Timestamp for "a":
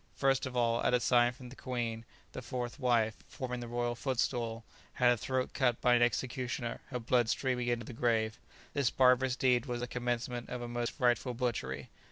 0.95-0.99, 10.59-10.67